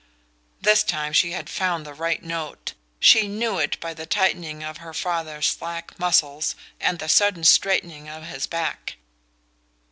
This 0.59 0.81
time 0.81 1.13
she 1.13 1.33
had 1.33 1.47
found 1.47 1.85
the 1.85 1.93
right 1.93 2.23
note: 2.23 2.73
she 2.99 3.27
knew 3.27 3.59
it 3.59 3.79
by 3.79 3.93
the 3.93 4.07
tightening 4.07 4.63
of 4.63 4.77
her 4.77 4.95
father's 4.95 5.45
slack 5.49 5.99
muscles 5.99 6.55
and 6.79 6.97
the 6.97 7.07
sudden 7.07 7.43
straightening 7.43 8.09
of 8.09 8.23
his 8.23 8.47
back. 8.47 8.95